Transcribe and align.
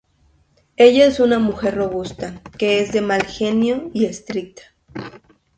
Ella 0.77 1.05
es 1.05 1.19
una 1.19 1.37
mujer 1.37 1.75
robusta 1.75 2.41
que 2.57 2.79
es 2.81 2.91
de 2.91 3.01
mal 3.01 3.21
genio 3.21 3.91
y 3.93 4.05
estricta. 4.05 4.63